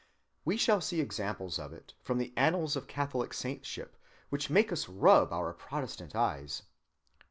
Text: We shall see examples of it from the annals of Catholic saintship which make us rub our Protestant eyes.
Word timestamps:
We 0.43 0.57
shall 0.57 0.81
see 0.81 0.99
examples 0.99 1.59
of 1.59 1.73
it 1.73 1.93
from 2.01 2.17
the 2.17 2.33
annals 2.35 2.75
of 2.75 2.87
Catholic 2.87 3.35
saintship 3.35 3.95
which 4.29 4.49
make 4.49 4.71
us 4.71 4.89
rub 4.89 5.31
our 5.31 5.53
Protestant 5.53 6.15
eyes. 6.15 6.63